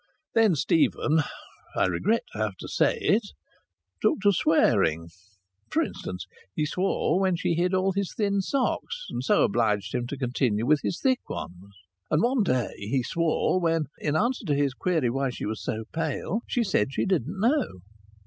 [0.33, 1.19] Then Stephen
[1.75, 3.21] (I regret to have to say it)
[4.01, 5.09] took to swearing.
[5.69, 10.07] For instance, he swore when she hid all his thin socks and so obliged him
[10.07, 11.75] to continue with his thick ones.
[12.09, 16.39] And one day he swore when, in answer to his query why she was pale,
[16.47, 17.81] she said she didn't know.